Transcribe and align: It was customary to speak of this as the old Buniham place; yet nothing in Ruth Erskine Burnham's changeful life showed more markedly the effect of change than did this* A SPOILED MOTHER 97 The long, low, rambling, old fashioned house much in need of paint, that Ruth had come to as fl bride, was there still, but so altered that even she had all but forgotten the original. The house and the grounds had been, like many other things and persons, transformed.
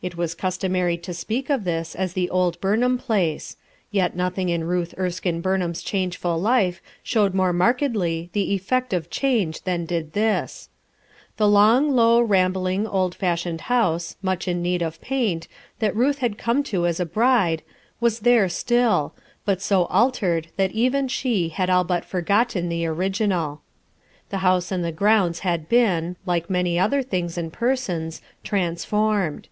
It 0.00 0.16
was 0.16 0.36
customary 0.36 0.96
to 0.98 1.12
speak 1.12 1.50
of 1.50 1.64
this 1.64 1.96
as 1.96 2.12
the 2.12 2.30
old 2.30 2.60
Buniham 2.60 2.98
place; 3.00 3.56
yet 3.90 4.14
nothing 4.14 4.48
in 4.48 4.62
Ruth 4.62 4.94
Erskine 4.96 5.40
Burnham's 5.40 5.82
changeful 5.82 6.38
life 6.40 6.80
showed 7.02 7.34
more 7.34 7.52
markedly 7.52 8.30
the 8.32 8.54
effect 8.54 8.92
of 8.92 9.10
change 9.10 9.62
than 9.62 9.86
did 9.86 10.12
this* 10.12 10.68
A 10.68 11.42
SPOILED 11.42 11.52
MOTHER 11.52 11.76
97 11.80 11.88
The 11.92 11.96
long, 11.96 11.96
low, 11.96 12.20
rambling, 12.20 12.86
old 12.86 13.16
fashioned 13.16 13.62
house 13.62 14.14
much 14.22 14.46
in 14.46 14.62
need 14.62 14.82
of 14.82 15.00
paint, 15.00 15.48
that 15.80 15.96
Ruth 15.96 16.18
had 16.18 16.38
come 16.38 16.62
to 16.62 16.86
as 16.86 16.98
fl 16.98 17.02
bride, 17.06 17.62
was 17.98 18.20
there 18.20 18.48
still, 18.48 19.14
but 19.44 19.60
so 19.60 19.86
altered 19.86 20.46
that 20.56 20.70
even 20.70 21.08
she 21.08 21.48
had 21.48 21.68
all 21.68 21.82
but 21.82 22.04
forgotten 22.04 22.68
the 22.68 22.86
original. 22.86 23.62
The 24.30 24.38
house 24.46 24.70
and 24.70 24.84
the 24.84 24.92
grounds 24.92 25.40
had 25.40 25.68
been, 25.68 26.14
like 26.24 26.48
many 26.48 26.78
other 26.78 27.02
things 27.02 27.36
and 27.36 27.52
persons, 27.52 28.22
transformed. 28.44 29.48